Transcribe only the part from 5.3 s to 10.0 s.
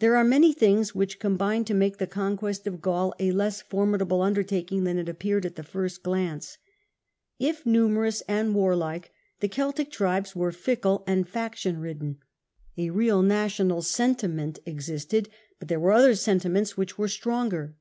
at the first glance. If numerous and warlike, the Celtic